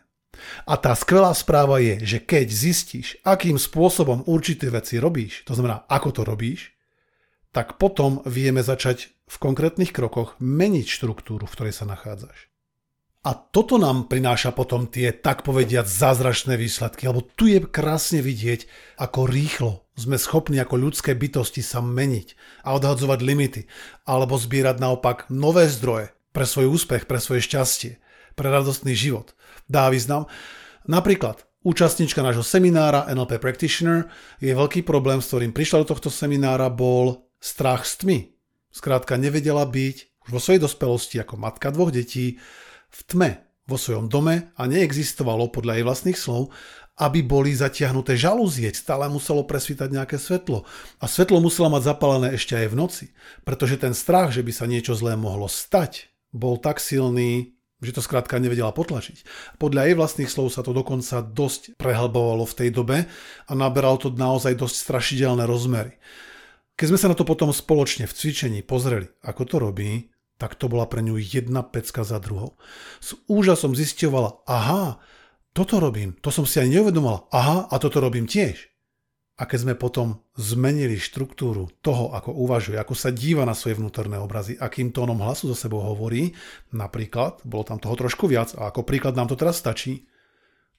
A 0.68 0.78
tá 0.78 0.94
skvelá 0.94 1.32
správa 1.34 1.80
je, 1.80 1.98
že 2.04 2.18
keď 2.22 2.48
zistíš, 2.52 3.18
akým 3.26 3.56
spôsobom 3.58 4.28
určité 4.30 4.70
veci 4.70 5.00
robíš, 5.02 5.48
to 5.48 5.58
znamená, 5.58 5.88
ako 5.90 6.10
to 6.12 6.22
robíš, 6.22 6.76
tak 7.56 7.80
potom 7.80 8.20
vieme 8.28 8.60
začať 8.60 9.16
v 9.26 9.36
konkrétnych 9.40 9.96
krokoch 9.96 10.36
meniť 10.44 10.86
štruktúru, 10.86 11.48
v 11.48 11.56
ktorej 11.56 11.74
sa 11.74 11.88
nachádzaš. 11.88 12.52
A 13.26 13.34
toto 13.34 13.82
nám 13.82 14.06
prináša 14.06 14.54
potom 14.54 14.86
tie, 14.86 15.10
tak 15.10 15.42
povediať, 15.42 15.90
zázračné 15.90 16.62
výsledky, 16.62 17.10
lebo 17.10 17.26
tu 17.26 17.50
je 17.50 17.58
krásne 17.66 18.22
vidieť, 18.22 18.70
ako 19.02 19.26
rýchlo 19.26 19.86
sme 19.96 20.20
schopní 20.20 20.60
ako 20.60 20.76
ľudské 20.76 21.16
bytosti 21.16 21.64
sa 21.64 21.80
meniť 21.80 22.36
a 22.68 22.76
odhadzovať 22.76 23.20
limity, 23.24 23.62
alebo 24.04 24.36
zbierať 24.36 24.78
naopak 24.84 25.32
nové 25.32 25.72
zdroje, 25.72 26.12
pre 26.36 26.44
svoj 26.44 26.68
úspech, 26.76 27.08
pre 27.08 27.24
svoje 27.24 27.48
šťastie, 27.48 27.92
pre 28.36 28.48
radostný 28.52 28.92
život. 28.92 29.32
Dá 29.72 29.88
význam. 29.88 30.28
Napríklad, 30.84 31.48
účastníčka 31.64 32.20
nášho 32.20 32.44
seminára 32.44 33.08
NLP 33.08 33.40
Practitioner 33.40 34.12
je 34.44 34.52
veľký 34.52 34.84
problém, 34.84 35.24
s 35.24 35.32
ktorým 35.32 35.56
prišla 35.56 35.88
do 35.88 35.96
tohto 35.96 36.12
seminára, 36.12 36.68
bol 36.68 37.26
strach 37.40 37.88
s 37.88 38.04
tmy. 38.04 38.36
Skrátka 38.76 39.16
nevedela 39.16 39.64
byť 39.64 40.28
už 40.28 40.30
vo 40.30 40.44
svojej 40.44 40.60
dospelosti 40.60 41.24
ako 41.24 41.40
matka 41.40 41.72
dvoch 41.72 41.96
detí 41.96 42.44
v 42.90 43.00
tme 43.06 43.32
vo 43.66 43.78
svojom 43.78 44.10
dome 44.10 44.54
a 44.54 44.62
neexistovalo 44.70 45.50
podľa 45.50 45.82
jej 45.82 45.86
vlastných 45.86 46.20
slov, 46.20 46.54
aby 46.96 47.28
boli 47.28 47.52
zatiahnuté 47.52 48.16
žalúzie, 48.16 48.72
stále 48.72 49.12
muselo 49.12 49.44
presvítať 49.44 49.92
nejaké 49.92 50.16
svetlo. 50.16 50.64
A 51.04 51.06
svetlo 51.12 51.44
muselo 51.44 51.68
mať 51.68 51.92
zapálené 51.92 52.32
ešte 52.40 52.56
aj 52.56 52.72
v 52.72 52.80
noci, 52.80 53.06
pretože 53.44 53.76
ten 53.76 53.92
strach, 53.92 54.32
že 54.32 54.46
by 54.46 54.52
sa 54.56 54.64
niečo 54.64 54.96
zlé 54.96 55.20
mohlo 55.20 55.52
stať, 55.52 56.08
bol 56.32 56.56
tak 56.56 56.80
silný, 56.80 57.56
že 57.84 58.00
to 58.00 58.02
skrátka 58.02 58.40
nevedela 58.40 58.72
potlačiť. 58.72 59.28
Podľa 59.60 59.92
jej 59.92 59.96
vlastných 60.00 60.32
slov 60.32 60.56
sa 60.56 60.64
to 60.64 60.72
dokonca 60.72 61.20
dosť 61.20 61.76
prehlbovalo 61.76 62.48
v 62.48 62.58
tej 62.64 62.70
dobe 62.72 62.98
a 63.44 63.52
naberalo 63.52 64.00
to 64.00 64.10
naozaj 64.16 64.56
dosť 64.56 64.76
strašidelné 64.88 65.44
rozmery. 65.44 66.00
Keď 66.80 66.86
sme 66.92 67.00
sa 67.00 67.12
na 67.12 67.16
to 67.16 67.28
potom 67.28 67.52
spoločne 67.52 68.08
v 68.08 68.16
cvičení 68.16 68.60
pozreli, 68.64 69.08
ako 69.24 69.42
to 69.48 69.56
robí, 69.60 70.15
tak 70.36 70.60
to 70.60 70.68
bola 70.68 70.84
pre 70.88 71.00
ňu 71.00 71.16
jedna 71.16 71.64
pecka 71.64 72.04
za 72.04 72.20
druhou. 72.20 72.60
S 73.00 73.16
úžasom 73.32 73.72
zisťovala, 73.76 74.44
aha, 74.48 75.00
toto 75.56 75.80
robím, 75.80 76.16
to 76.20 76.32
som 76.32 76.44
si 76.44 76.60
aj 76.60 76.68
neuvedomovala, 76.68 77.32
aha, 77.32 77.58
a 77.72 77.76
toto 77.80 78.04
robím 78.04 78.28
tiež. 78.28 78.68
A 79.36 79.44
keď 79.44 79.68
sme 79.68 79.76
potom 79.76 80.24
zmenili 80.40 80.96
štruktúru 80.96 81.68
toho, 81.84 82.16
ako 82.16 82.32
uvažuje, 82.32 82.80
ako 82.80 82.96
sa 82.96 83.12
díva 83.12 83.44
na 83.44 83.52
svoje 83.52 83.76
vnútorné 83.76 84.16
obrazy, 84.16 84.56
akým 84.56 84.96
tónom 84.96 85.20
hlasu 85.20 85.52
so 85.52 85.56
sebou 85.56 85.84
hovorí, 85.84 86.32
napríklad, 86.72 87.44
bolo 87.44 87.68
tam 87.68 87.80
toho 87.80 88.00
trošku 88.00 88.32
viac 88.32 88.56
a 88.56 88.72
ako 88.72 88.88
príklad 88.88 89.20
nám 89.20 89.28
to 89.28 89.36
teraz 89.36 89.60
stačí, 89.60 90.08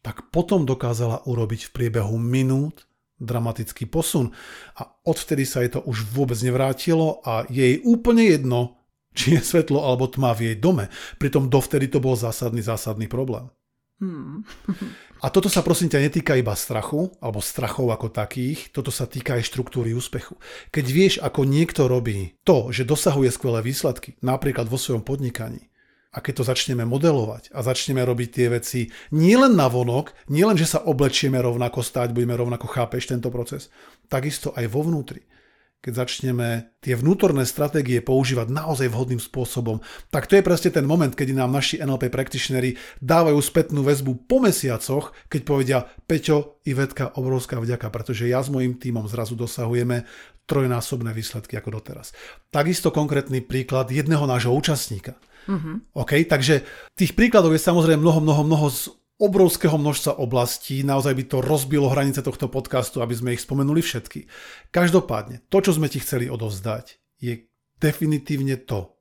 tak 0.00 0.32
potom 0.32 0.64
dokázala 0.64 1.28
urobiť 1.28 1.68
v 1.68 1.74
priebehu 1.74 2.16
minút 2.16 2.88
dramatický 3.16 3.88
posun 3.88 4.32
a 4.76 4.88
odvtedy 5.08 5.48
sa 5.48 5.64
jej 5.64 5.72
to 5.72 5.80
už 5.84 6.04
vôbec 6.12 6.36
nevrátilo 6.40 7.24
a 7.24 7.48
jej 7.48 7.80
úplne 7.84 8.28
jedno, 8.28 8.76
či 9.16 9.40
je 9.40 9.40
svetlo 9.40 9.80
alebo 9.80 10.04
tma 10.04 10.36
v 10.36 10.52
jej 10.52 10.56
dome. 10.60 10.92
Pritom 11.16 11.48
dovtedy 11.48 11.88
to 11.88 11.98
bol 11.98 12.12
zásadný, 12.12 12.60
zásadný 12.60 13.08
problém. 13.08 13.48
Hmm. 13.96 14.44
A 15.24 15.32
toto 15.32 15.48
sa 15.48 15.64
prosím 15.64 15.88
ťa 15.88 16.04
netýka 16.04 16.36
iba 16.36 16.52
strachu, 16.52 17.08
alebo 17.24 17.40
strachov 17.40 17.88
ako 17.88 18.12
takých, 18.12 18.68
toto 18.68 18.92
sa 18.92 19.08
týka 19.08 19.40
aj 19.40 19.48
štruktúry 19.48 19.96
úspechu. 19.96 20.36
Keď 20.68 20.84
vieš, 20.92 21.14
ako 21.24 21.48
niekto 21.48 21.88
robí 21.88 22.36
to, 22.44 22.68
že 22.68 22.84
dosahuje 22.84 23.32
skvelé 23.32 23.64
výsledky, 23.64 24.20
napríklad 24.20 24.68
vo 24.68 24.76
svojom 24.76 25.00
podnikaní, 25.00 25.72
a 26.12 26.20
keď 26.20 26.44
to 26.44 26.48
začneme 26.52 26.84
modelovať 26.84 27.48
a 27.56 27.64
začneme 27.64 28.04
robiť 28.04 28.28
tie 28.28 28.46
veci 28.52 28.80
nielen 29.08 29.56
na 29.56 29.72
vonok, 29.72 30.12
nielen, 30.28 30.60
že 30.60 30.68
sa 30.68 30.84
oblečieme 30.84 31.40
rovnako 31.40 31.80
stať, 31.80 32.12
budeme 32.12 32.36
rovnako 32.36 32.68
chápeš 32.68 33.08
tento 33.08 33.32
proces, 33.32 33.72
takisto 34.12 34.52
aj 34.52 34.68
vo 34.68 34.84
vnútri 34.84 35.24
keď 35.86 36.02
začneme 36.02 36.74
tie 36.82 36.98
vnútorné 36.98 37.46
stratégie 37.46 38.02
používať 38.02 38.50
naozaj 38.50 38.90
vhodným 38.90 39.22
spôsobom, 39.22 39.78
tak 40.10 40.26
to 40.26 40.34
je 40.34 40.42
presne 40.42 40.74
ten 40.74 40.82
moment, 40.82 41.14
kedy 41.14 41.30
nám 41.30 41.54
naši 41.54 41.78
NLP 41.78 42.10
practitionery 42.10 42.74
dávajú 42.98 43.38
spätnú 43.38 43.86
väzbu 43.86 44.26
po 44.26 44.42
mesiacoch, 44.42 45.14
keď 45.30 45.40
povedia 45.46 45.78
Peťo, 46.10 46.58
Ivetka, 46.66 47.14
obrovská 47.14 47.62
vďaka, 47.62 47.86
pretože 47.94 48.26
ja 48.26 48.42
s 48.42 48.50
mojim 48.50 48.74
týmom 48.74 49.06
zrazu 49.06 49.38
dosahujeme 49.38 50.02
trojnásobné 50.50 51.14
výsledky 51.14 51.54
ako 51.54 51.78
doteraz. 51.78 52.10
Takisto 52.50 52.90
konkrétny 52.90 53.38
príklad 53.46 53.86
jedného 53.94 54.26
nášho 54.26 54.50
účastníka. 54.50 55.14
Mm-hmm. 55.46 55.94
OK, 55.94 56.26
takže 56.26 56.66
tých 56.98 57.14
príkladov 57.14 57.54
je 57.54 57.62
samozrejme 57.62 58.02
mnoho, 58.02 58.18
mnoho, 58.18 58.42
mnoho 58.42 58.66
z 58.74 58.90
obrovského 59.16 59.80
množstva 59.80 60.20
oblastí, 60.20 60.84
naozaj 60.84 61.14
by 61.16 61.24
to 61.24 61.38
rozbilo 61.40 61.88
hranice 61.88 62.20
tohto 62.20 62.52
podcastu, 62.52 63.00
aby 63.00 63.14
sme 63.16 63.32
ich 63.32 63.44
spomenuli 63.44 63.80
všetky. 63.80 64.28
Každopádne, 64.72 65.48
to, 65.48 65.58
čo 65.64 65.72
sme 65.72 65.88
ti 65.88 66.00
chceli 66.04 66.28
odovzdať, 66.28 67.00
je 67.20 67.48
definitívne 67.80 68.60
to, 68.60 68.92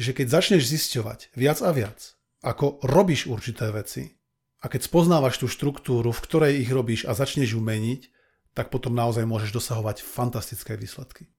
že 0.00 0.16
keď 0.16 0.26
začneš 0.32 0.68
zisťovať 0.70 1.36
viac 1.36 1.58
a 1.60 1.70
viac, 1.76 1.98
ako 2.40 2.80
robíš 2.86 3.28
určité 3.28 3.68
veci, 3.68 4.18
a 4.58 4.66
keď 4.66 4.90
spoznávaš 4.90 5.38
tú 5.38 5.46
štruktúru, 5.46 6.10
v 6.10 6.24
ktorej 6.24 6.58
ich 6.58 6.70
robíš 6.70 7.06
a 7.06 7.14
začneš 7.14 7.54
ju 7.54 7.60
meniť, 7.62 8.10
tak 8.58 8.74
potom 8.74 8.90
naozaj 8.90 9.22
môžeš 9.22 9.54
dosahovať 9.54 10.02
fantastické 10.02 10.74
výsledky. 10.74 11.30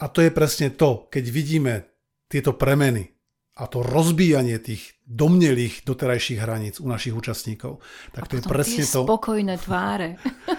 A 0.00 0.08
to 0.08 0.24
je 0.24 0.32
presne 0.32 0.72
to, 0.72 1.06
keď 1.12 1.24
vidíme 1.28 1.74
tieto 2.26 2.56
premeny 2.56 3.13
a 3.54 3.70
to 3.70 3.86
rozbíjanie 3.86 4.58
tých 4.58 4.98
domnelých 5.06 5.86
doterajších 5.86 6.42
hraníc 6.42 6.82
u 6.82 6.90
našich 6.90 7.14
účastníkov. 7.14 7.78
Tak 8.10 8.22
a 8.22 8.28
to 8.28 8.34
je 8.38 8.42
presne 8.42 8.82
to. 8.82 9.06
spokojné 9.06 9.54
tváre. 9.62 10.18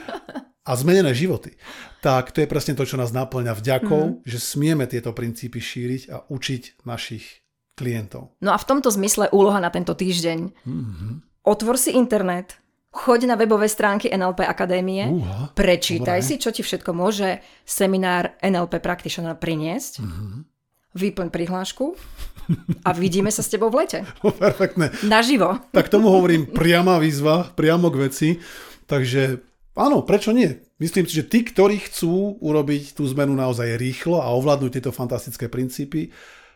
a 0.70 0.72
zmenené 0.74 1.12
životy. 1.12 1.60
Tak 2.00 2.32
to 2.32 2.42
je 2.42 2.48
presne 2.48 2.74
to, 2.74 2.88
čo 2.88 2.96
nás 2.96 3.12
naplňa 3.12 3.54
vďakou, 3.54 4.04
mm. 4.04 4.18
že 4.24 4.40
smieme 4.40 4.88
tieto 4.88 5.12
princípy 5.12 5.60
šíriť 5.60 6.02
a 6.10 6.24
učiť 6.26 6.88
našich 6.88 7.46
klientov. 7.76 8.40
No 8.40 8.56
a 8.56 8.58
v 8.58 8.66
tomto 8.66 8.88
zmysle 8.90 9.28
úloha 9.36 9.60
na 9.60 9.68
tento 9.70 9.92
týždeň. 9.92 10.40
Mm-hmm. 10.64 11.12
Otvor 11.46 11.76
si 11.76 11.94
internet, 11.94 12.58
choď 12.96 13.28
na 13.28 13.36
webové 13.36 13.68
stránky 13.68 14.08
NLP 14.08 14.48
Akadémie, 14.48 15.04
uh, 15.06 15.52
prečítaj 15.52 16.24
dobre. 16.24 16.28
si, 16.32 16.40
čo 16.40 16.50
ti 16.56 16.64
všetko 16.64 16.96
môže 16.96 17.44
seminár 17.68 18.40
NLP 18.40 18.80
Practitioner 18.80 19.36
priniesť. 19.36 20.00
Mm-hmm 20.00 20.55
vyplň 20.96 21.28
prihlášku 21.30 21.94
a 22.88 22.90
vidíme 22.96 23.30
sa 23.30 23.44
s 23.44 23.52
tebou 23.52 23.68
v 23.70 23.86
lete. 23.86 24.00
No, 24.24 24.32
perfektné. 24.32 24.96
Naživo. 25.06 25.60
Tak 25.76 25.92
tomu 25.92 26.10
hovorím 26.10 26.50
priama 26.50 26.98
výzva, 26.98 27.52
priamo 27.54 27.92
k 27.92 28.10
veci. 28.10 28.30
Takže 28.88 29.44
áno, 29.76 30.02
prečo 30.08 30.32
nie? 30.32 30.56
Myslím 30.80 31.06
si, 31.06 31.20
že 31.20 31.28
tí, 31.28 31.44
ktorí 31.46 31.84
chcú 31.86 32.40
urobiť 32.40 32.96
tú 32.98 33.04
zmenu 33.12 33.36
naozaj 33.36 33.78
rýchlo 33.78 34.24
a 34.24 34.34
ovládnuť 34.34 34.72
tieto 34.80 34.92
fantastické 34.96 35.52
princípy, 35.52 36.10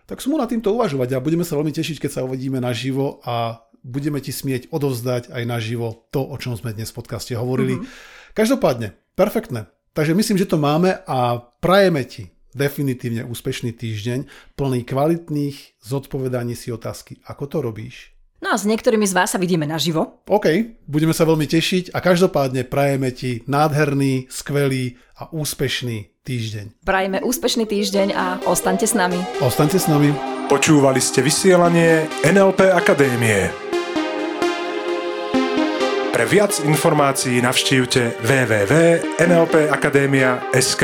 tak 0.10 0.24
sú 0.24 0.34
mu 0.34 0.42
na 0.42 0.50
týmto 0.50 0.74
uvažovať 0.74 1.14
a 1.14 1.24
budeme 1.24 1.46
sa 1.46 1.54
veľmi 1.54 1.70
tešiť, 1.70 2.02
keď 2.02 2.12
sa 2.12 2.26
uvidíme 2.26 2.58
naživo 2.58 3.22
a 3.22 3.62
budeme 3.86 4.20
ti 4.20 4.34
smieť 4.34 4.74
odovzdať 4.74 5.30
aj 5.32 5.44
naživo 5.46 6.10
to, 6.10 6.26
o 6.26 6.36
čom 6.36 6.58
sme 6.58 6.74
dnes 6.74 6.90
v 6.90 6.98
podcaste 6.98 7.34
hovorili. 7.38 7.80
Mm-hmm. 7.80 8.34
Každopádne, 8.34 8.98
perfektné. 9.14 9.70
Takže 9.94 10.18
myslím, 10.18 10.38
že 10.38 10.50
to 10.50 10.58
máme 10.58 10.98
a 11.06 11.40
prajeme 11.62 12.04
ti 12.06 12.34
definitívne 12.54 13.26
úspešný 13.26 13.76
týždeň, 13.76 14.26
plný 14.56 14.86
kvalitných 14.86 15.82
zodpovedaní 15.82 16.54
si 16.54 16.74
otázky, 16.74 17.22
ako 17.26 17.44
to 17.46 17.58
robíš, 17.62 18.20
No 18.40 18.56
a 18.56 18.56
s 18.56 18.64
niektorými 18.64 19.04
z 19.04 19.12
vás 19.12 19.36
sa 19.36 19.40
vidíme 19.40 19.68
naživo. 19.68 20.24
OK, 20.32 20.48
budeme 20.88 21.12
sa 21.12 21.28
veľmi 21.28 21.44
tešiť 21.44 21.92
a 21.92 22.00
každopádne 22.00 22.64
prajeme 22.72 23.12
ti 23.12 23.44
nádherný, 23.52 24.32
skvelý 24.32 24.96
a 25.20 25.28
úspešný 25.28 26.24
týždeň. 26.24 26.88
Prajeme 26.88 27.20
úspešný 27.20 27.68
týždeň 27.68 28.16
a 28.16 28.40
ostaňte 28.48 28.88
s 28.88 28.96
nami. 28.96 29.20
Ostaňte 29.44 29.76
s 29.76 29.92
nami. 29.92 30.16
Počúvali 30.48 31.04
ste 31.04 31.20
vysielanie 31.20 32.08
NLP 32.24 32.72
Akadémie. 32.72 33.52
Pre 36.16 36.26
viac 36.28 36.64
informácií 36.64 37.44
navštívte 37.44 38.24
www.nlpakademia.sk. 38.24 40.84